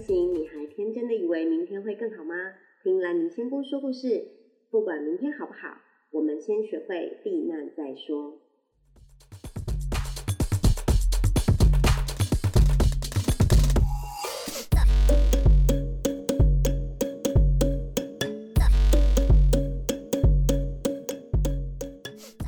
[0.00, 0.34] 行。
[0.34, 2.34] 你还天真的以为明天会更好吗？
[2.82, 4.26] 听兰妮仙姑说故事，
[4.70, 5.76] 不管明天好不好，
[6.12, 8.38] 我们先学会避难再说。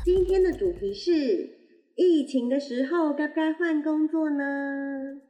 [0.03, 1.51] 今天的主题是
[1.95, 5.21] 疫情的时候该不该换工作呢？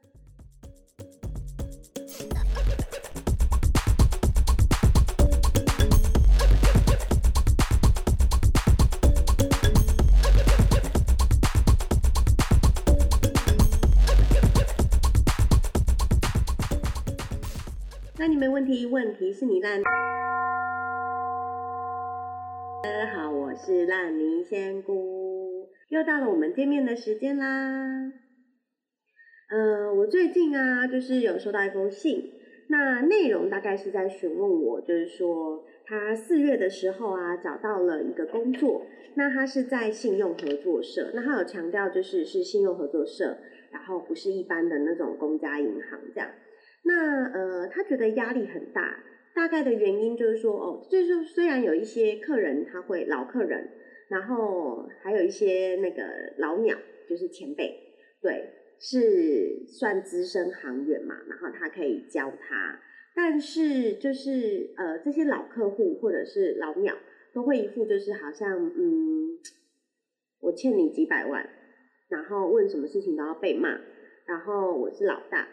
[18.35, 19.81] 没问题，问题是你烂。
[22.81, 28.11] 大家好，我是烂泥仙姑，又到了我们见面的时间啦。
[29.51, 32.31] 呃，我最近啊，就是有收到一封信，
[32.69, 43.37] 那内容大概是在询问我，就是说他四月的时候啊，找到了一个工作，那他是在信用合作社，那他有强调就是是信用合作社，
[43.71, 46.29] 然后不是一般的那种公家银行这样。
[46.85, 49.03] 那呃，他觉得压力很大，
[49.33, 53.69] 大概的原因就是说，哦，就是虽然有一些客人他会老客人，
[54.09, 56.03] 然后还有一些那个
[56.37, 56.77] 老鸟，
[57.09, 57.73] 就是前辈，
[58.21, 62.81] 对，是算资深行员嘛，然后他可以教他，
[63.15, 66.97] 但是就是呃，这些老客户或者是老鸟
[67.33, 69.39] 都会一副就是好像嗯，
[70.41, 71.49] 我欠你几百万，
[72.09, 73.79] 然后问什么事情都要被骂，
[74.25, 75.47] 然后我是老大。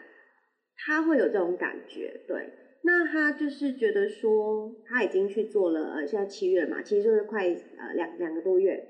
[0.83, 2.49] 他会有这种感觉，对，
[2.83, 8.87] 那他就是觉得说他已经去做了，呃，现在七月嘛，其实就是快呃两两个多月，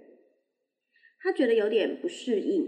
[1.21, 2.65] 他觉得有点不适应，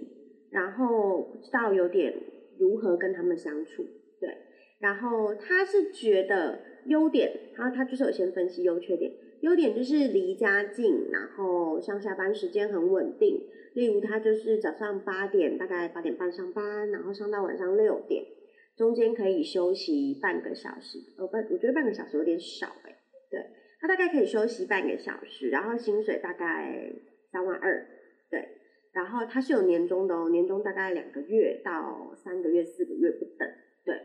[0.52, 2.14] 然后不知道有点
[2.60, 3.84] 如何跟他们相处，
[4.20, 4.36] 对，
[4.80, 9.10] 然后他是觉得优点，然后他就是有先分析优缺点，
[9.40, 13.40] 优点就是离家近，然后上下班时间很稳定，
[13.74, 18.26] 例如他就是早上八点大概八点半上班，然后上到晚上六点。
[18.76, 22.98] 中间可以休息半个小时，呃，半我觉得半个小时有点少哎，
[23.30, 23.40] 对，
[23.80, 26.92] 他大概可以休息半个小时，然后薪水大概
[27.32, 27.88] 三万二，
[28.32, 28.48] 对，
[28.92, 33.48] 然后他是有年终的哦，年终大概两个月到三个月、四个月不等，
[33.86, 33.96] 对，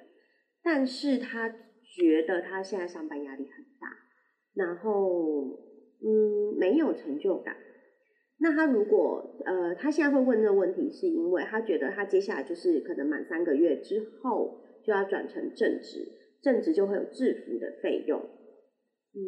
[0.63, 1.49] 但是他
[1.83, 3.89] 觉得他现在上班压力很大，
[4.55, 5.59] 然后
[6.05, 7.57] 嗯没有成就感，
[8.41, 14.65] 那他如果呃他现在会问这个问题，是因为他觉得他接下来就是可能满三个月之后。
[14.85, 15.99] 就要转成正职，
[16.41, 18.19] 正职就会有制服的费用。
[18.21, 19.21] 嗯，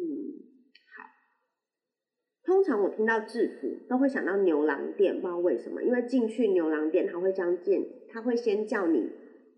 [0.95, 1.05] 好。
[2.43, 7.79] 通常我听到制服都会想到牛郎店，不知道为什么，因为进去牛郎店他会将见，
[8.09, 9.07] 他会先叫你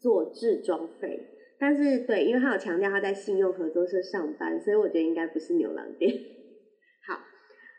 [0.02, 1.26] 做制装费。
[1.58, 6.12] 但是对，因为他有强调他在信用合作社上班，所以我觉得应该不是牛郎店。
[7.08, 7.22] 好，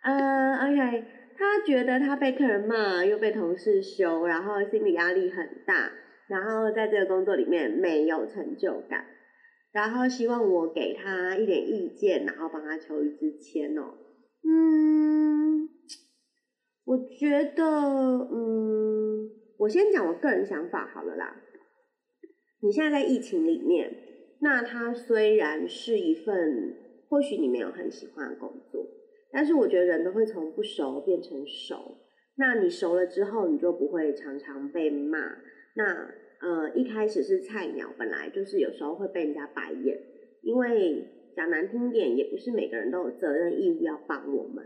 [0.05, 1.05] 呃，OK，
[1.37, 5.93] 他觉得他被客人骂，又被同事凶，然后心理压力很大。
[6.27, 9.05] 然后在这个工作里面没有成就感，
[9.73, 13.95] 然后希望我给他一点意见，然后帮他求一支签哦。
[14.43, 15.69] 嗯，
[16.87, 21.37] 我觉得，嗯，我先讲我个人想法好了啦。
[22.61, 23.95] 你现在在疫情里面，
[24.41, 26.75] 那他虽然是一份
[27.11, 28.87] 或许你没有很喜欢的工作，
[29.35, 31.99] 但是我觉得人都会从不熟变成熟。
[32.37, 35.19] 那你熟了之后，你就不会常常被骂。
[35.75, 36.09] 那
[36.41, 39.99] 呃一开始是菜鸟，本来就是有时候会被人家白眼，
[40.43, 44.65] 因为讲难听点，也不是每个人都有责任义务要帮我们。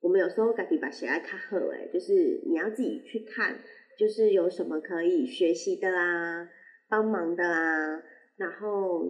[0.00, 3.56] 我们有时候该己把写来看好哎，就是你要自己去看，
[3.98, 6.48] 就是有什么可以学习的啦，
[6.88, 8.02] 帮忙的啦。
[8.36, 9.06] 然后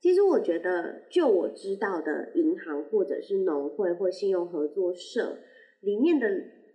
[0.00, 5.38] 其实我觉得，就我知道的银行或者是农会或信用合作社
[5.80, 6.26] 里面的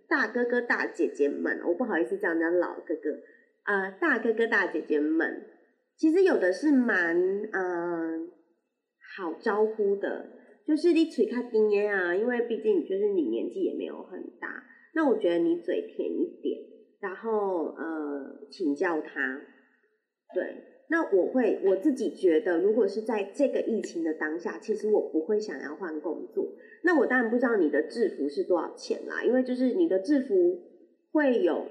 [0.08, 3.10] 大哥哥大姐姐们，我不好意思叫人家老哥哥。
[3.64, 5.44] 呃，大哥哥大姐姐们，
[5.96, 7.16] 其实有的是蛮
[7.52, 8.30] 嗯
[9.16, 10.30] 好招呼的，
[10.64, 14.62] 就是你嘴开丁耶啊，因为毕竟就是你年纪也没有很大，
[14.94, 16.60] 那我觉得你嘴甜一点，
[17.00, 19.40] 然后呃请教他，
[20.32, 26.52] 对，那我会我自己觉得，如果是在这个疫情的当下，其实我不会想要换工作，
[26.82, 30.62] 那我当然不知道你的制服是多少钱啦，因为就是你的制服
[31.12, 31.66] 会有。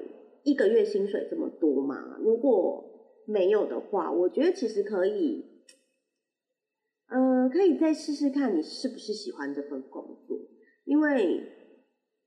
[0.48, 2.20] 一个月薪水这么多吗？
[2.22, 2.86] 如果
[3.26, 5.44] 没有的话，我觉得其实可以，
[7.08, 10.38] 呃，可以再试试看你是不是喜欢这份工作。
[10.84, 11.42] 因为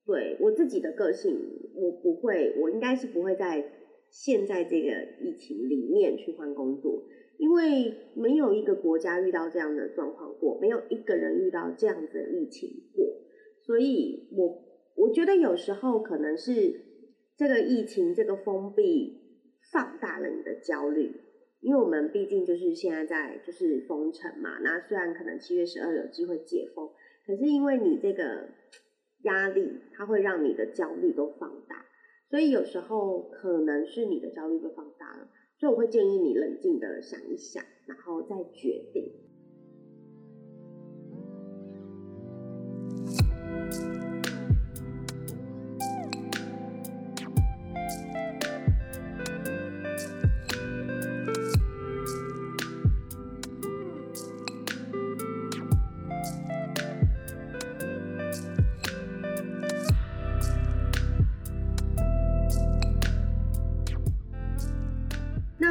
[0.04, 1.38] 对我自己的个性，
[1.76, 3.64] 我不会，我应该是不会在
[4.10, 4.88] 现在这个
[5.20, 7.04] 疫情里面去换工作，
[7.36, 13.04] 因为没有一个国家遇到这样的状况过，没有一个人遇到这样子的疫情过，
[13.62, 14.64] 所以我
[14.96, 16.80] 我觉得有时候可能是
[17.36, 19.20] 这个疫情这个封闭
[19.72, 21.12] 放大了你的焦虑，
[21.60, 26.88] 因为我们毕竟就是现在在就是封城嘛，那虽然可能七月十二有机会解封，
[27.26, 28.48] 可是因为你这个
[29.22, 31.84] 压力，它会让你的焦虑都放大，
[32.30, 35.28] 所以有时候可能是你的焦虑被放大了。
[35.58, 39.12] 所以我会建议你冷静的想一想，然后再决定。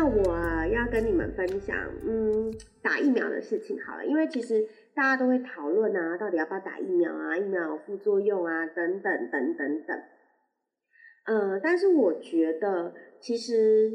[0.07, 1.75] 我要跟你们分享，
[2.05, 4.65] 嗯，打疫苗的事情好了，因为其实
[4.95, 10.01] 大家都会讨论啊，到底要不要打疫苗啊，疫苗有副作用啊，等等等等等。
[11.25, 13.91] 呃，但是我觉得其实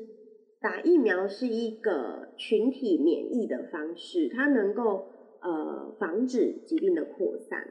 [0.61, 5.09] 打疫苗是一个群体免疫的方式，它能够
[5.41, 7.67] 呃防止疾病的扩散，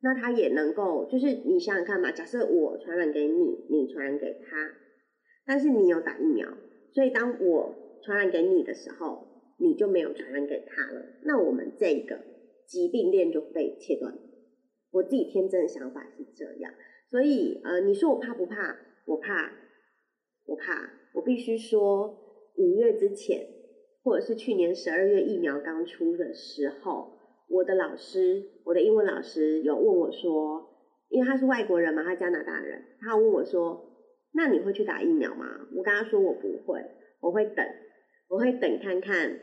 [0.00, 4.70] 那它也能够就是你想想看嘛，假设我传染给你，你传染给他，
[5.44, 6.48] 但是你有打疫苗，
[6.92, 9.26] 所以当我传染给你的时候，
[9.58, 11.04] 你就没有传染给他了。
[11.22, 12.20] 那我们这个
[12.66, 14.12] 疾病链就被切断。
[14.92, 16.72] 我自己天真的想法是这样，
[17.10, 18.76] 所以呃，你说我怕不怕？
[19.04, 19.52] 我怕，
[20.46, 20.90] 我怕。
[21.14, 22.14] 我必须说，
[22.56, 23.46] 五月之前，
[24.02, 27.18] 或者是去年十二月疫苗刚出的时候，
[27.48, 30.68] 我的老师，我的英文老师有问我说，
[31.08, 33.85] 因为他是外国人嘛，他加拿大人，他问我说，
[34.36, 35.46] 那你会去打疫苗吗？
[35.74, 36.84] 我跟他说我不会，
[37.20, 37.66] 我会等。
[38.28, 39.38] 我会等看看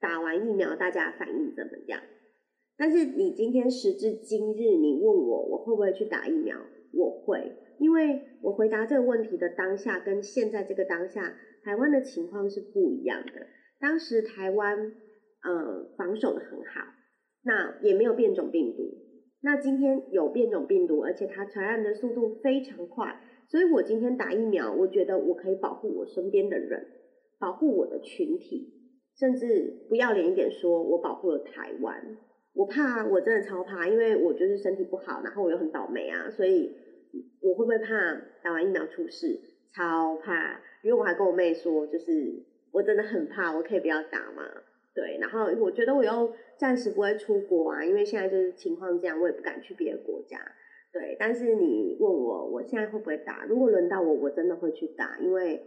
[0.00, 2.00] 打完疫苗大家反应怎么样。
[2.76, 6.56] 但是你今天时至今日，你问我我会不会去打疫苗？
[6.92, 13.46] 我会，因为我回答这个问题的当下跟现在这个当下，台湾的情况是不一样的。
[13.78, 14.78] 当时台湾
[15.44, 16.80] 呃防守的很好，
[17.44, 18.82] 那也没有变种病毒。
[19.42, 26.86] 那今天有变种病毒，而且它传染的速度非常快，所以我今天打疫苗，我觉得我可以保护我身边的人。
[27.36, 28.72] 保护我的群体，
[29.18, 32.16] 甚至不要脸一点说，我保护了台湾。
[32.54, 36.72] 我怕，我真的超怕，因为我就是身体不好，然后我又很倒霉啊，所以
[37.42, 39.38] 我会不会怕打完疫苗出事？
[39.74, 44.44] 超怕，因为我还跟我妹说，就是我真的很怕，我可以不要打吗？
[44.94, 50.38] 对，然后我觉得我又暂时不会出国啊，因为现在就是情况这样，我也不敢去别的国家。
[50.94, 53.44] 对，但是你问我，我现在会不会打？
[53.46, 55.66] 如果轮到我，我真的会去打，因为。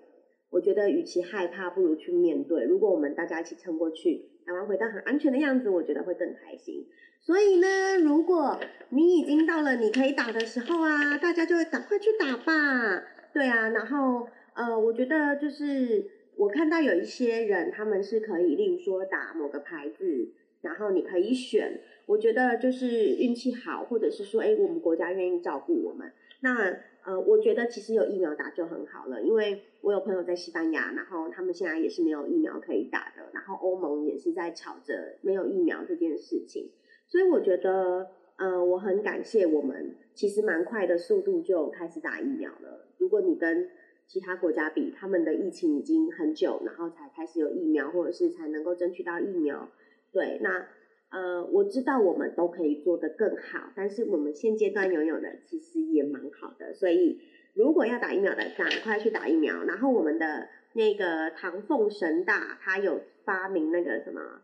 [0.50, 2.64] 我觉得与其害怕，不如去面对。
[2.64, 6.88] 如果我们大家一起撑过去，台湾回到很安全的样子，我觉得会更开心。
[7.20, 7.68] 所以呢，
[8.02, 8.58] 如果
[8.92, 13.04] 你已经到了你可以打的时候啊，大家就赶快去打吧。
[13.34, 14.26] 对啊，然后
[14.56, 20.30] 呃，我觉得就是我看到有一些人，他们是可以，例如说打某个牌子，
[20.62, 21.82] 然后你可以选。
[22.08, 26.12] 我觉得就是运气好，或者是说，哎，我们国家愿意照顾我们，
[26.42, 26.80] 那。
[27.08, 36.70] 呃，我觉得其实有疫苗打就很好了，因为我有朋友在西班牙，然后他们现在也是没有疫苗可以打的，然后欧盟也是在吵着没有疫苗这件事情，
[37.08, 42.90] 所以我觉得，呃，我很感谢我们其实蛮快的速度就开始打疫苗了。
[42.98, 43.70] 如果你跟
[44.06, 49.70] 其他国家比，他们的疫情已经很久，然后才开始有疫苗，或者是才能够争取到疫苗，
[50.12, 50.68] 对，那。
[51.10, 57.18] 呃，我知道我们都可以做得更好，但是我们现阶段拥有的其实也蛮好的，所以
[57.54, 59.64] 如果要打疫苗的，赶快去打疫苗。
[59.64, 64.42] 然后我们的那个唐凤神大，他有发明那个什么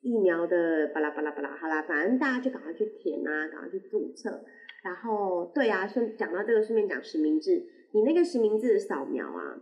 [0.00, 4.42] 疫苗的巴拉巴拉巴拉，好啦，反正大家就赶快去填啊，赶快去注册。
[4.82, 9.60] 然后对啊，顺讲到这个，顺便讲实名制，你那个实名制扫描啊，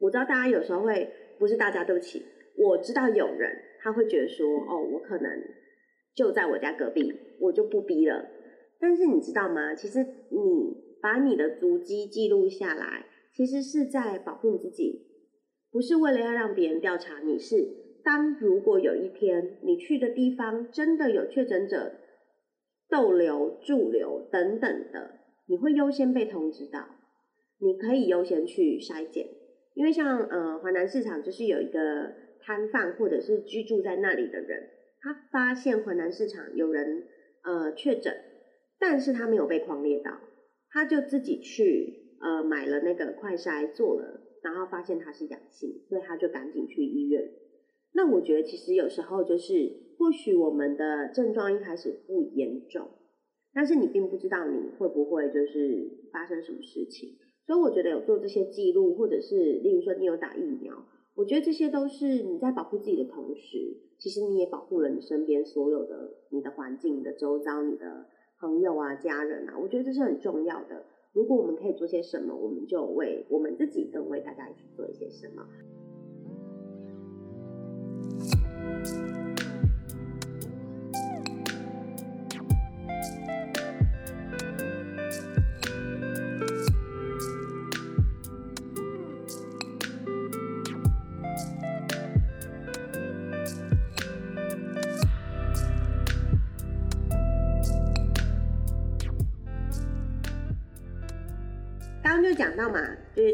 [0.00, 2.26] 我知道大家有时候会，不是大家对不起，
[2.56, 3.56] 我知道有人。
[3.82, 5.28] 他会觉得说，哦，我可能
[6.14, 8.24] 就在我家隔壁，我就不逼了。
[8.78, 9.74] 但是你知道吗？
[9.74, 9.98] 其实
[10.30, 15.04] 你把你的足迹记录下来，其实是在保护你自己，
[15.72, 17.36] 不是为了要让别人调查你。
[17.36, 17.56] 是
[18.04, 21.92] 当如果有一天你去的地方真的有确诊者
[22.88, 26.86] 逗留、驻留等等的，你会优先被通知到，
[27.58, 29.26] 你可以优先去筛检。
[29.74, 32.22] 因为像呃华南市场就是有一个。
[32.42, 34.68] 摊贩或者是居住在那里的人，
[35.00, 37.04] 他发现华南市场有人
[37.44, 38.14] 呃确诊，
[38.78, 40.18] 但是他没有被框列到，
[40.70, 47.22] 他就自己去呃买了那个快筛做了，然后发现他是阳性，所以他就赶紧去医院。
[47.94, 49.52] 那我觉得其实有时候就是，
[49.98, 52.88] 或许我们的症状一开始不严重，
[53.52, 57.10] 但是你并不知道你会不会就是发生什么事情。
[57.44, 60.72] 所以我觉得有做这些记录，或者是例如说你有打疫苗，
[61.14, 68.06] 我觉得这些都是你在保护自己的同时，其实你也保护了你身边所有的你的环境、你的周遭、你的
[68.40, 69.58] 朋友啊、家人啊。
[69.58, 70.86] 我觉得这是很重要的。
[71.12, 75.46] 如果我们可以做些什么，我们就为我们自己跟为大家去做一些什么。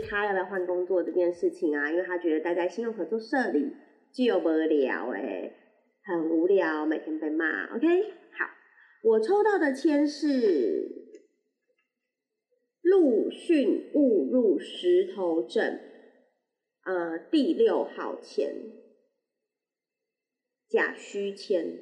[0.09, 3.73] 他要不要换工作这件事情啊，因为他觉得待在信用合作社里
[4.13, 5.53] 就无聊哎，
[6.03, 7.77] 很无聊，每天被骂。
[7.77, 7.87] OK，
[8.33, 8.47] 好，
[9.03, 10.89] 我抽到的签是
[12.81, 15.79] 陆逊误入石头镇，
[16.85, 18.55] 呃，第六号签，
[20.69, 21.79] 假虚签，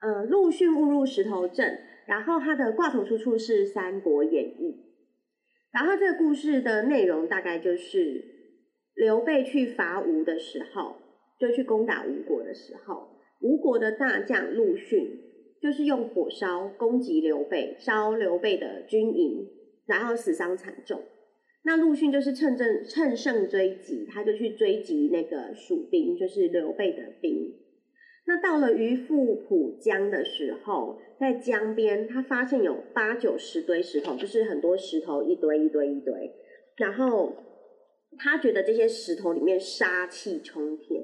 [0.00, 4.82] 呃，陆逊误入石头镇，然后他的挂头出处是《三国演义》。
[5.72, 8.24] 然后这个故事的内容大概就是
[8.94, 10.96] 刘备去伐吴的时候，
[11.38, 13.08] 就去攻打吴国的时候，
[13.40, 15.20] 吴国的大将陆逊
[15.60, 19.46] 就是用火烧攻击刘备，烧刘备的军营，
[19.86, 21.02] 然后死伤惨重。
[21.64, 27.52] 那陆逊就是趁胜趁胜追击，他就去追击那个蜀兵，就是刘备的兵。
[28.28, 36.34] 那到了渔父浦江的时候，在江边，他发现有八九十堆石头，就是很多石头一堆一堆一堆。
[36.76, 37.36] 然后
[38.18, 41.00] 他觉得这些石头里面杀气冲天，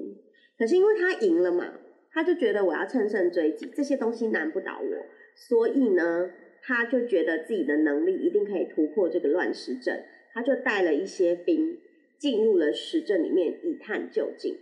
[0.57, 1.79] 可是因为他赢了嘛，
[2.11, 6.29] 他就觉得我要乘胜追击，这些东西难不倒我，所以呢，
[6.61, 10.03] 他就觉得自己的能力一定可以突破这个乱石阵，
[10.33, 11.79] 他就带了一些兵
[12.19, 14.57] 进入了石阵里面一探究竟，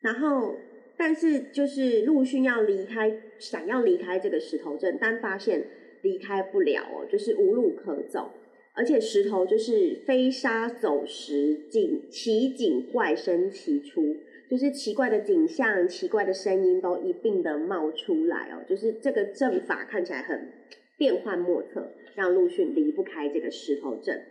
[0.00, 0.56] 然后。
[0.96, 5.62] 但是就是陆逊要离开，想要离开这个石头镇，但发现
[6.02, 8.30] 离开不了哦，就是无路可走，
[8.74, 14.16] 而且石头就是飞沙走石，景奇景怪声齐出，
[14.50, 20.52] 就是奇怪的景象、奇怪的声音都一并的冒出来哦，就是这个阵法看起来很
[20.96, 24.22] 变幻莫测，让陆逊离不开这个石头镇。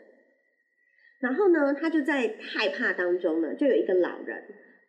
[1.20, 4.44] 然后呢，他就在害怕当中呢，就有一个老人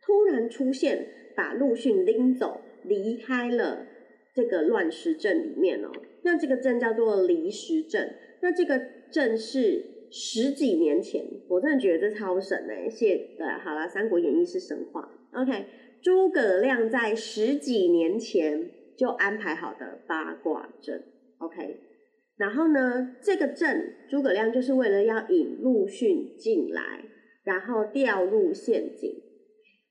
[0.07, 1.09] 突然出现。
[1.37, 3.87] 把陆逊拎走，离开了
[4.33, 5.91] 这个乱石阵里面哦。
[6.23, 8.15] 那这个阵叫做离石阵。
[8.41, 12.89] 那这个阵是十几年前，我真的觉得这超神哎！
[12.89, 15.07] 谢对，好了，《三国演义》是神话。
[15.35, 15.67] OK，
[16.01, 21.05] 诸葛亮在十几年前就安排好的八卦阵。
[21.37, 21.81] OK，
[22.39, 27.05] 然后呢，这个阵诸葛亮就是为了要引陆逊进来，
[27.45, 29.26] 然后掉入陷阱。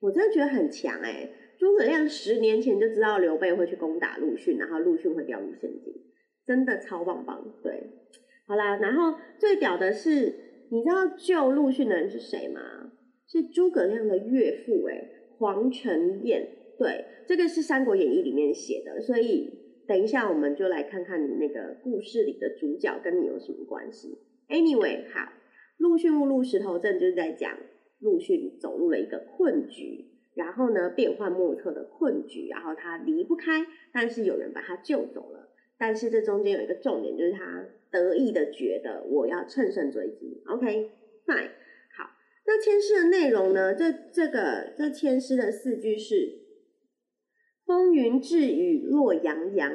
[0.06, 1.28] 我真的觉得很强哎！
[1.58, 5.94] 诸葛亮十年前就知道刘备会去攻打陆逊，然后陆逊会掉入陷阱，
[6.46, 7.44] 真的超棒棒。
[7.64, 7.82] 对，
[8.46, 10.36] 好啦，然后最屌的是，
[10.70, 12.62] 你知道救陆逊的人是谁吗？
[13.28, 15.10] 是诸葛亮的岳父哎，
[15.40, 16.48] 黄承彦。
[16.78, 19.50] 对，这个是《三国演义》里面写的，所以
[19.88, 24.20] 等一下我们就来看看那个故事里的主角跟你有什么关系。
[24.50, 25.32] Anyway，好，
[25.80, 27.58] 陆逊误入石头阵就是在讲。
[28.06, 35.50] 陆逊走入了一个困局，然后呢，变幻莫测的困局，然后他离不开，但是有人把他救走了。
[35.78, 40.42] 但是这中间有一个重点，就是他得意的觉得我要乘胜追击。
[40.46, 41.50] OK，fine，
[41.98, 42.12] 好。
[42.46, 43.74] 那签诗的内容呢？
[43.74, 46.44] 这这个这签诗的四句是：
[47.66, 49.74] 风云至雨落洋洋，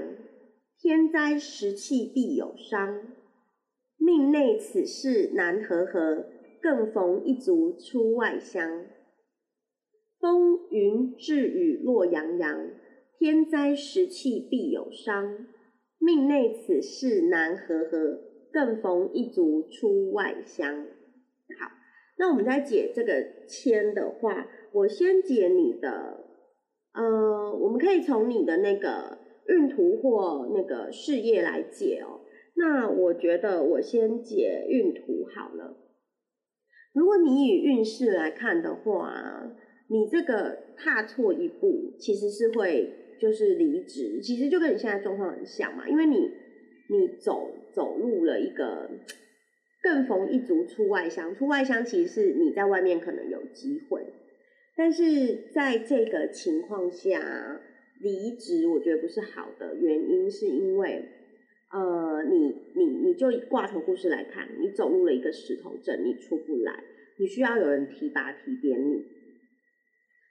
[0.79, 3.03] 天灾时气必有伤，
[3.99, 6.27] 命内此事难和合。
[6.63, 8.87] 更逢一族出外乡，
[10.19, 12.71] 风云至雨落洋洋，
[13.19, 15.47] 天灾时气必有伤。
[15.99, 18.21] 命内此事难和合，
[18.53, 20.87] 更逢一族出外乡。
[21.59, 21.73] 好，
[22.19, 26.25] 那我们在解这个签的话，我先解你的，
[26.95, 32.21] 呃，我们可以从你的那个运途或那个事业来解哦。
[32.55, 35.77] 那我觉得我先解运途好了。
[36.93, 39.51] 如果你以运势来看的话，
[39.89, 46.31] 你这个踏错一步，其实是会就是离职，其实就跟你现在状况很像嘛，因为你
[46.89, 48.91] 你走走入了一个
[49.83, 54.03] 更逢一族出外乡，出外乡其实是你在外面可能有机会，
[54.77, 57.61] 但是在这个情况下，
[58.01, 61.05] 离职我觉得不是好的原因，是因为，
[61.73, 66.83] 呃，你你你就挂头故事来看，你走入了一个石头阵，你出不来，
[67.19, 69.05] 你需要有人提拔提点你。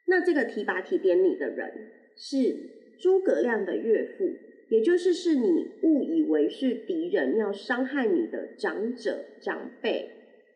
[0.07, 1.71] 那这个提拔提点你的人
[2.17, 4.29] 是诸葛亮的岳父，
[4.69, 10.09] 也就是是你误以为是敌人要伤害你的长者长辈，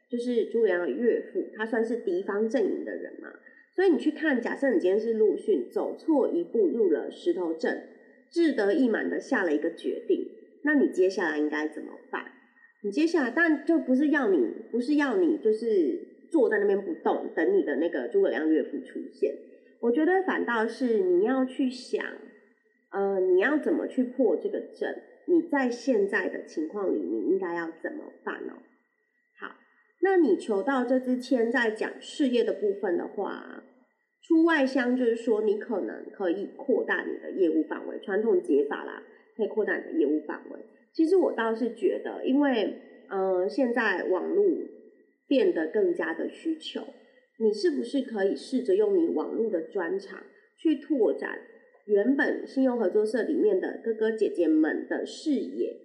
[0.09, 3.31] 就是诸葛亮的岳父，他算是敌方阵营的人嘛。
[3.75, 7.83] 所以你去看，假设你今天是陆逊，走错一步入了石头阵，
[8.29, 10.27] 志得意满的下了一个决定，
[10.63, 12.25] 那你接下来应该怎么办？
[12.83, 14.37] 你接下来但就不是要你，
[14.71, 19.33] 不是要你就是坐在那边不动，等你的那个诸葛亮岳父出现。
[19.79, 22.05] 我觉得反倒是你要去想，
[22.91, 25.01] 呃，你要怎么去破这个阵？
[25.25, 28.53] 你在现在的情况里，你应该要怎么办呢？
[30.05, 33.63] 那你求到这支签，在讲事业的部分的话，
[34.21, 39.01] 出外乡就是说你可能可以扩大你的业务范围，传统解法啦，
[39.35, 40.59] 可以扩大你的业务范围。
[40.91, 42.73] 其实我倒是觉得，因为
[43.09, 44.45] 呃现在网络
[45.27, 46.81] 变得更加的需求，
[47.39, 50.23] 你是不是可以试着用你网络的专长
[50.57, 51.39] 去拓展
[51.85, 55.77] 原本信用合作社里面的哥哥姐姐们的视野？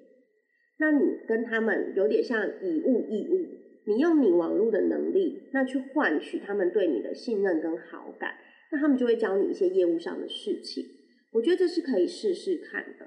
[0.78, 3.46] 那你跟他们有点像以物易物。
[3.86, 8.34] 你用你网络的能力，那去换取他们对你的信任跟好感，
[8.70, 10.84] 那他们就会教你一些业务上的事情。
[11.32, 13.06] 我觉得这是可以试试看的。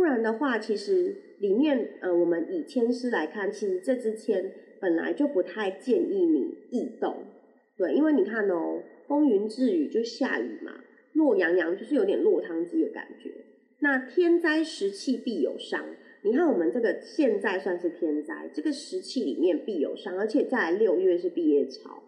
[0.00, 7.24] 不然的话，其实里面呃，我们以签诗来看，其实这支签本来就不太建议你异动。
[7.76, 10.72] 对，因为你看哦，风云至雨就下雨嘛，
[11.12, 13.30] 落洋洋就是有点落汤鸡的感觉。
[13.80, 15.84] 那天灾时气必有伤。
[16.24, 22.02] 你看，我们这个现在算是天灾，这个时期里面必有伤，而且在六月是毕业潮，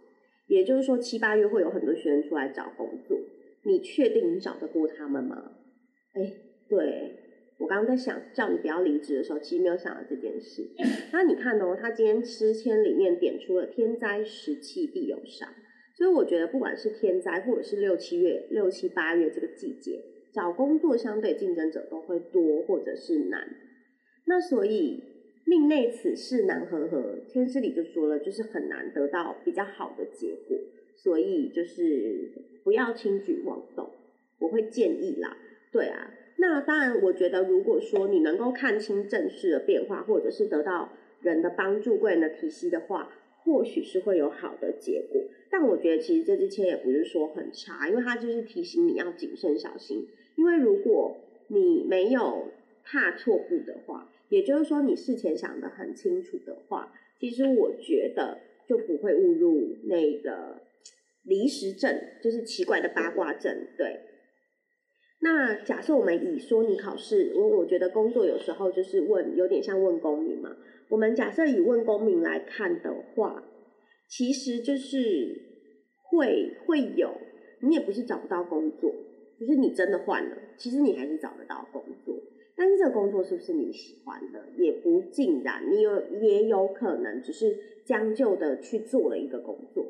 [0.47, 3.19] 也就是说七八月会有很多学生出来找工作。
[3.65, 5.53] 你确定你找得过他们吗？
[6.15, 6.33] 哎，
[6.71, 7.19] 对
[7.59, 10.69] 我刚刚在想叫你不要离职的时候，其实没有想到这件事。
[11.13, 15.49] 那你看哦，他今天诗签里面点出了天灾时气必有伤，
[15.97, 23.49] 所以我觉得不管是天灾或者是六七月、六七八月这个季节，找工作相对竞争者都会多或者是难。
[24.27, 25.03] 那所以
[25.47, 30.57] 命内此事难合合，天师里就说了，就是很难得到比较好的结果，
[30.97, 32.33] 所以就是
[32.65, 33.89] 不要轻举妄动。
[34.41, 35.37] 我会建议啦，
[35.71, 36.15] 对啊。
[36.37, 43.13] 那当然，我觉得如果说你能够看清正式的变化，或者是得到人的帮助、贵人的提携的话，
[43.45, 45.23] 或许是会有好的结果。
[45.51, 51.17] 但我觉得其实这支签也不是说很差，因为它就是提醒你要谨慎小心，因为如果
[51.49, 52.49] 你没有。
[52.85, 60.61] 踏错步的话，也就是说你事前想的很清楚的话，其实我觉得就不会误入那个
[61.23, 63.69] 离时阵，就是奇怪的八卦阵。
[63.79, 64.01] 对。
[65.25, 70.57] 那假设我们以说你考试，我我觉得工作有时候就是问，有点像问公民嘛。
[70.89, 73.45] 我们假设以问公民来看的话，
[74.09, 75.41] 其实就是
[76.11, 77.15] 会会有，
[77.61, 78.93] 你也不是找不到工作，
[79.39, 82.17] 就是你真的换了，其实你还是找得到工作。
[82.57, 85.71] 但是这个工作是不是你喜欢的，也不尽然。
[85.71, 87.57] 你有也有可能只是
[87.87, 89.87] 将就的去做了一个工作，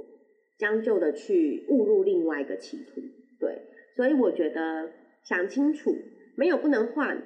[0.58, 3.00] 将就的去误入另外一个歧途。
[3.40, 3.62] 对，
[3.96, 4.90] 所以我觉得
[5.22, 5.96] 想清楚，
[6.36, 7.22] 没有不能换，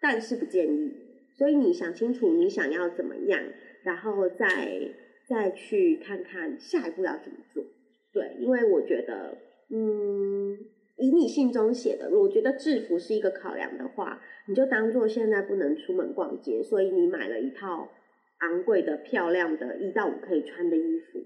[0.00, 0.92] 但是不建议。
[1.36, 3.42] 所以你想清楚你想要怎么样，
[3.82, 4.90] 然后再
[5.28, 7.64] 再去看看下一步要怎么做。
[8.12, 9.38] 对，因为我觉得，
[9.70, 10.58] 嗯。
[11.02, 17.90] 以你信中写的，我觉得制服是一个考量的话，你就当做现在不能出门逛街，所以你买了一套
[18.40, 21.22] 昂贵的、漂亮的一到五可以穿的衣服。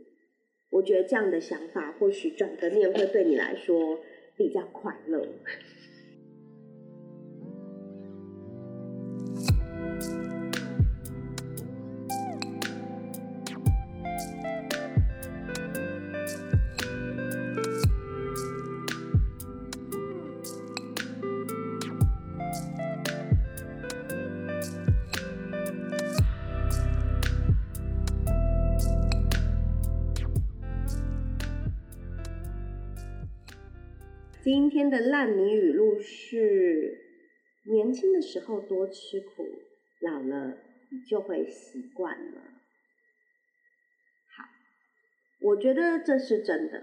[0.71, 3.99] 我觉得这样的想法，或许转个念会对你来说
[4.37, 5.27] 比较快乐。
[34.75, 36.99] 天的烂泥语录是：
[37.63, 39.47] 年轻的时候多吃苦，
[40.01, 40.59] 老了
[40.91, 42.41] 你就会习惯了。
[44.37, 44.45] 好，
[45.43, 46.83] 我觉得这是真的，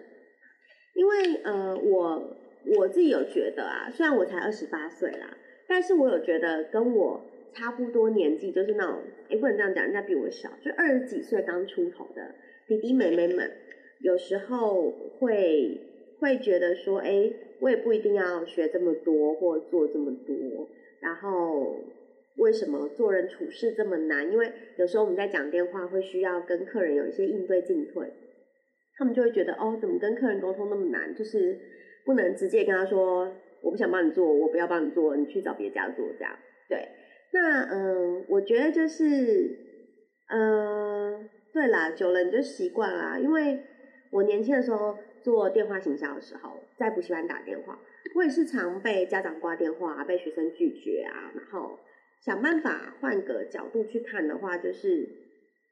[0.95, 2.37] 因为呃，我
[2.77, 5.35] 我自己有觉得啊，虽然我才二十八岁啦，
[5.67, 12.35] 但是我有觉得跟我差不多年纪，就是那种，也不能这样讲，人家比我小，就二十几岁刚出头的
[12.67, 13.51] 弟弟妹妹们。
[13.99, 15.79] 有时候会
[16.19, 20.67] 会觉得说，哎，我也不一定要学这么多或做这么多，
[20.99, 21.77] 然后
[22.37, 24.31] 为什么做人处事这么难？
[24.31, 28.11] 因为有时候我们在讲电话会需要跟客人有一些应对进退，
[28.97, 31.15] 他们就会觉得，哦，怎么跟客人沟通那么难？
[31.15, 31.57] 就是
[32.03, 36.35] 不能直接跟他说，我不想帮你做，我不要帮你做，你去找别家做这样。
[36.67, 36.87] 对，
[37.31, 39.55] 那嗯，我觉得就是，
[40.29, 43.19] 嗯，对啦，久了你就习惯啦。
[43.19, 43.59] 因为
[44.11, 47.79] 我年轻的时候做电话行销的时候，在补习班打电话，
[48.15, 51.31] 我也是常被家长挂电话，被学生拒绝啊。
[51.35, 51.79] 然后
[52.19, 55.09] 想办法换个角度去看的话，就是，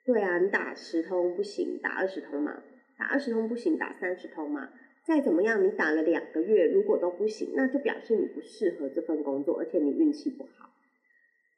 [0.06, 2.64] 对啊，你打十通不行，打二十通嘛，
[2.98, 4.70] 打二十通不行，打三十通嘛。
[5.06, 10.70] 再怎么样，你打了两个月，如果都不行，那就表示你不适合这份工作，而且你运气不好。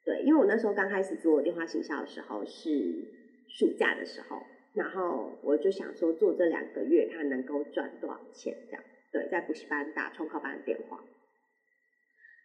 [0.04, 3.04] 对，因为我那时候刚开始做电话行销的时候是
[3.48, 4.42] 暑假的时候，
[4.74, 8.82] 然后我就想说做这两个月他能够赚多少钱这样。
[9.12, 11.04] 对，在补习班打重考班的电话，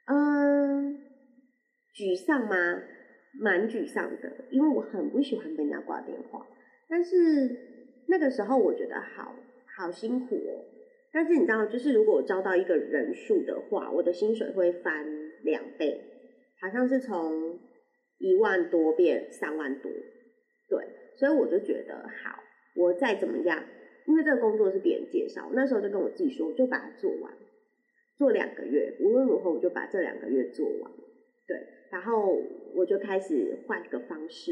[0.07, 0.99] 嗯，
[1.95, 2.83] 沮丧吗？
[3.39, 6.45] 蛮沮丧的，因为我很不喜欢被人家挂电话。
[6.89, 7.13] 但是
[8.07, 9.35] 那个时候我觉得好
[9.77, 10.65] 好辛苦哦。
[11.13, 15.05] 但是你知道，就是如果我招到一个人数的话，我的薪水会翻
[15.43, 16.01] 两倍。
[16.59, 17.59] 好像是从
[18.17, 19.91] 一万多变三万多，
[20.67, 20.85] 对，
[21.17, 22.39] 所以我就觉得好，
[22.75, 23.63] 我再怎么样，
[24.05, 27.33] 因为这个工作是别人介绍，那时候就跟我自己说，我就把它做完，
[28.17, 30.91] 做两个月，无论如何我就把这两个月做完，
[31.47, 32.39] 对，然后
[32.75, 34.51] 我就开始换个方式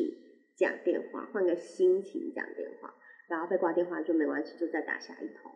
[0.56, 2.94] 讲电话，换个心情讲电话，
[3.30, 5.52] 然后被挂电话就没关系，就再打下一通，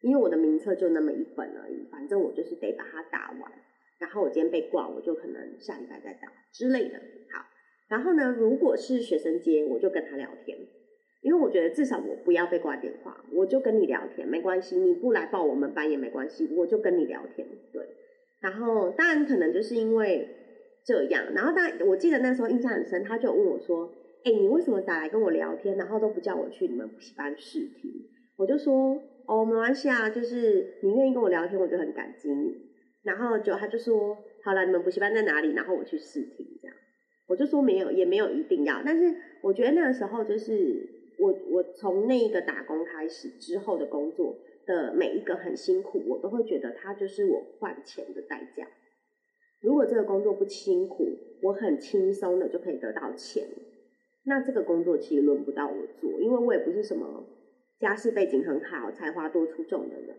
[0.00, 3.52] 因为我的名册就那么一本而已，反正我就是得把它打完。
[3.98, 7.00] 然后我今天被挂，我就可能下礼拜再打之类的。
[7.88, 10.58] 然后呢，如果是学生接，我就跟他聊天，
[11.22, 17.46] 因为我觉得至少我不要被挂电话，我就跟你聊天没关系，你不来报我们班也没关系，我就跟你聊天。
[17.72, 17.82] 对，
[18.40, 20.28] 然后当然可能就是因为
[20.84, 23.90] 这样，然后但我记得那时候印象很深，他就问我说
[24.24, 27.90] ：“哎，你为什么打来跟我聊天，然后都不叫我去你们补习班试听？”
[28.36, 32.54] 我就说：“哦，没关系啊，就是你愿意跟我聊天，我就很感激你。”
[33.02, 35.52] 然后就他就说好了，你们补习班在哪里？
[35.54, 36.76] 然后我去试听这样，
[37.28, 38.82] 我就说没有，也没有一定要。
[38.84, 40.88] 但是我觉得那个时候就是
[41.20, 44.36] 我我从那一个打工开始之后的工作
[44.66, 48.66] 的每一个很辛苦，我都会觉得它就是我换钱的代价。
[49.60, 51.06] 如果这个工作不辛苦，
[51.42, 53.46] 我很轻松的就可以得到钱，
[54.24, 57.26] 那这个工作其实轮不到我做，因为我也不是什么
[57.78, 60.16] 家世背景很好、才华多出众的人。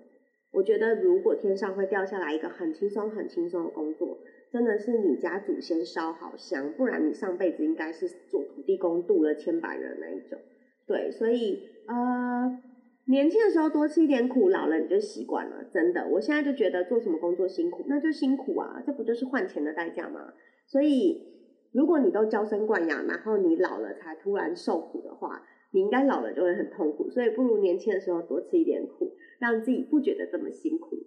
[0.52, 4.18] 我觉得，如果天上会掉下来一个很轻松、很轻松的工作，
[4.52, 10.40] 真的是你家祖先烧好香，不然你上辈子应该是做土地公度了千百人那一种。
[10.88, 12.60] 对，所以呃，
[13.06, 15.64] 年轻的时候多吃一点苦，老了你就习惯了。
[15.72, 20.34] 真的，我现在就觉得做什么工作辛苦，那就辛苦啊，这不就是换钱的代价吗？
[20.66, 21.28] 所以，
[21.72, 27.10] 如果你都娇生惯养，然后你老了才突然受苦的话，你应该老了就会很痛苦。
[27.10, 29.14] 所以，不如年轻的时候多吃一点苦。
[29.40, 30.98] 让自己不觉得这么辛苦。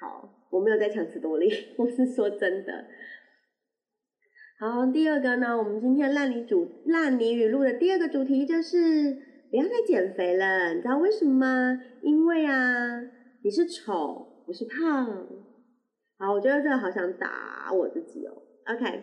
[0.00, 2.86] 好，我没有在强词夺理，我是说真的。
[4.60, 9.16] 好，第二个呢，我们今天烂泥主烂泥语录的第二个主题就是
[9.50, 10.74] 不要再减肥了。
[10.74, 11.80] 你知道为什么吗？
[12.02, 13.00] 因为啊，
[13.42, 15.26] 你是丑，不是胖。
[16.18, 18.42] 好，我觉得这个好想打我自己哦。
[18.66, 19.02] OK，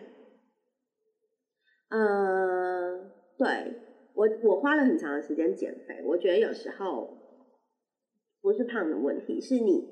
[1.88, 3.80] 嗯，对
[4.14, 7.14] 我我花了很长的时间减肥，我觉得有时候。
[8.42, 9.88] 不是胖的问题，是你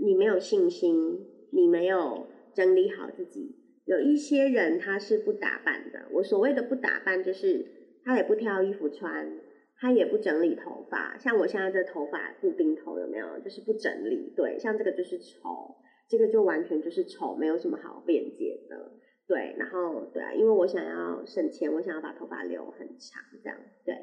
[0.00, 3.56] 你没有信心，你没有整理好自己。
[3.84, 7.64] 有一些人他是不打扮的，我所谓的不打扮，就是
[8.04, 9.38] 他也不挑衣服穿，
[9.78, 11.16] 他也不整理头发。
[11.18, 13.38] 像我现在这头发布丁头有没有？
[13.38, 14.32] 就是不整理。
[14.34, 15.76] 对，像这个就是丑，
[16.08, 18.92] 这个就完全就是丑，没有什么好辩解的。
[19.28, 23.94] 对，然后对啊，因为我想要省钱，我想要把头发留很长，这样对。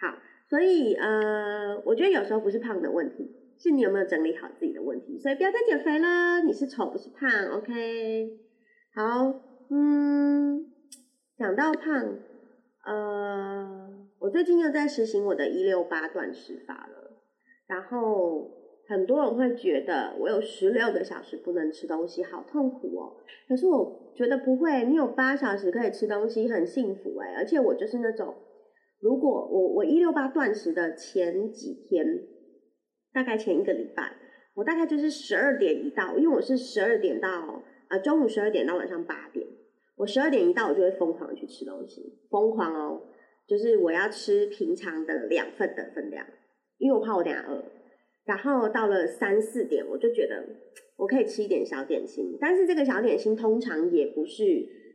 [0.00, 3.41] 好，所以呃，我觉得有时候不是胖的问题。
[3.62, 6.42] 是你有没有整理好自己的问题，所以不要再减肥了。
[6.42, 8.28] 你是丑不是胖，OK？
[8.92, 10.66] 好，嗯，
[11.38, 12.18] 讲到胖，
[12.84, 17.22] 呃，我最近又在实行我的一六八断食法了。
[17.68, 18.50] 然后
[18.88, 23.14] 很多人会觉得我有十六个小时不能吃东西，好痛苦哦。
[23.48, 27.32] 可是我觉得不会，你有八小时可以吃东西，很幸福哎。
[27.36, 28.34] 而且我就是那种，
[28.98, 32.04] 如果我我一六八断食的前几天。
[33.12, 34.12] 大概前一个礼拜，
[34.54, 39.46] 我大概就是十二点一到，因为我是十二点到呃中午十二点到晚上八点，
[39.96, 43.02] 我十二点一到我就会疯狂的去吃东西，疯狂哦，
[43.46, 46.26] 就是我要吃平常的两份的分量，
[46.78, 47.62] 因为我怕我等下饿。
[48.24, 50.44] 然后到了三四点，我就觉得
[50.96, 54.44] 我可以吃一点小点心，但是这个小点心通常也不是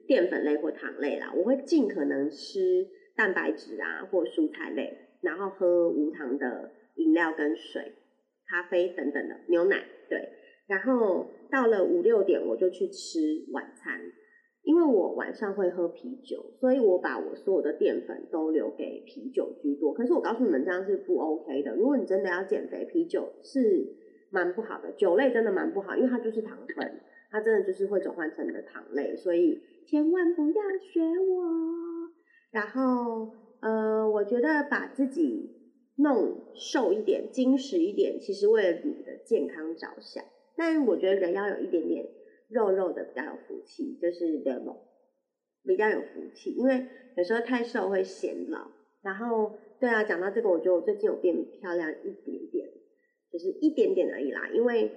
[0.08, 7.92] 淀粉类或糖类啦，我会尽可能吃蛋白质啊或蔬菜类，然后喝无糖的饮料跟水、
[8.48, 10.30] 咖啡等等的牛奶，对。
[10.68, 14.02] 然后到了五六点，我就去吃晚餐。
[14.64, 19.94] 因为我晚上会喝啤酒，所以我把我所有的淀粉都留给啤酒居多。
[19.94, 21.74] 可是我告诉你们，这样是不 OK 的。
[21.78, 23.96] 如果你真的要减肥，啤酒是
[24.30, 27.00] 蛮不好的，酒类真的蛮不好，因为它就是糖分，
[27.32, 32.12] 它真的就是会转换成你的糖类，所以千万不要学我。
[32.52, 33.32] 然后，
[33.62, 35.57] 呃，我觉得把自己
[35.98, 40.24] 弄瘦一点、精实一点，其实为了你的健康着想。
[40.56, 42.08] 但我觉得人要有一点点。
[42.50, 44.78] 肉肉的比较有福气，就是 l e
[45.66, 46.86] 比较有福气，因为
[47.18, 48.72] 有时候太瘦会显老。
[49.02, 52.70] 然后，对啊，讲到这个，我觉得我最近有变漂亮一点点，
[53.30, 54.50] 就是一点点而已啦。
[54.54, 54.90] 因为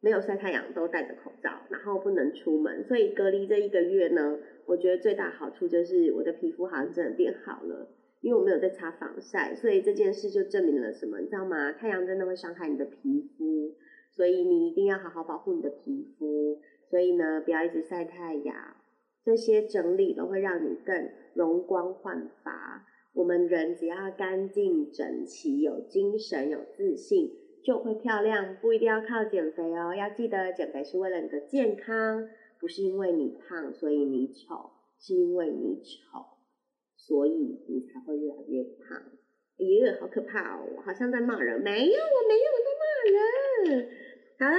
[0.00, 7.88] 没有晒太阳，都戴着口罩，然后不能出门，所以隔离这一个月呢，我觉得最大好处就是我的皮肤好像真的变好了，
[8.26, 11.70] 因为我没有在擦防晒，所以这件事就证明了什么，你知道吗？
[11.70, 13.72] 太阳真的会伤害你的皮肤，
[14.10, 16.60] 所以你一定要好好保护你的皮肤。
[16.90, 18.74] 所以呢，不要一直晒太阳，
[19.24, 22.84] 这些整理都会让你更容光焕发。
[23.14, 27.30] 我们人只要干净整齐、有精神、有自信，
[27.62, 28.56] 就会漂亮。
[28.60, 36.24] 不一定要靠减肥哦，要记得减肥是为了你的健康，不是因为你胖所以你丑，是因为你丑，
[37.06, 37.30] 所以
[37.68, 38.98] 你才会越来越胖。
[39.58, 40.66] 哎呀，好可怕哦！
[40.84, 43.88] 好像在骂人，没有，我没有在骂人。
[44.38, 44.58] 好了，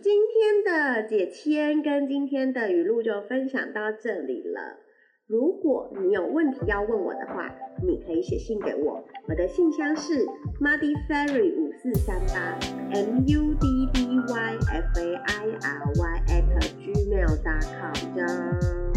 [0.00, 4.78] 今天的解签跟今天的语录就分享到这里了。
[5.26, 7.54] 如果你有问题要问我的话，
[7.86, 10.24] 你可以写信给我，我的信箱是
[10.60, 12.58] muddy fairy 五四三八
[12.90, 16.44] m u d d y f a i r y at
[16.78, 17.94] gmail.com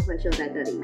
[0.06, 0.80] 会秀在这里。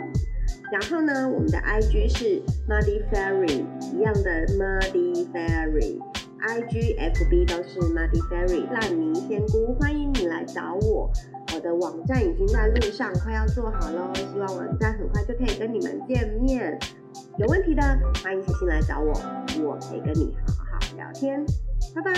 [0.70, 5.98] 然后呢，我们的 I G 是 muddy fairy，一样的 muddy fairy。
[6.44, 11.08] I G F B 都是 Muddy Fairy 烂泥仙姑，欢迎你来找我。
[11.54, 16.76] 我的网站已经在路上，快要做好喽，希望网站很快就可以跟你们见面。
[17.38, 17.82] 有问题的，
[18.24, 19.12] 欢迎写信来找我，
[19.64, 21.46] 我可以跟你好好聊天。
[21.94, 22.12] 拜拜。